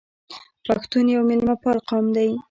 [0.65, 2.31] پښتون یو میلمه پال قوم دی.